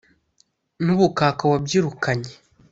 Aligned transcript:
N'ubukaka 0.83 1.43
wabyirukanye 1.51 2.31